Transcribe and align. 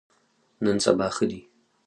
نن 0.63 0.77
سبا 0.85 1.07
ښه 1.15 1.25
دي. 1.29 1.41